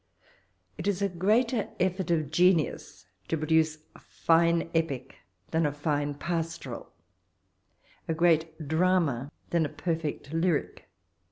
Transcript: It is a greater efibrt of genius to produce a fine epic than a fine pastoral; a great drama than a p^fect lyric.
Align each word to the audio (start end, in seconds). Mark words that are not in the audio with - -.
It 0.79 0.87
is 0.87 1.03
a 1.03 1.09
greater 1.09 1.69
efibrt 1.79 2.09
of 2.09 2.31
genius 2.31 3.05
to 3.27 3.37
produce 3.37 3.77
a 3.95 3.99
fine 3.99 4.67
epic 4.73 5.17
than 5.51 5.63
a 5.63 5.71
fine 5.71 6.15
pastoral; 6.15 6.91
a 8.07 8.13
great 8.15 8.67
drama 8.67 9.31
than 9.51 9.63
a 9.63 9.69
p^fect 9.69 10.33
lyric. 10.33 10.89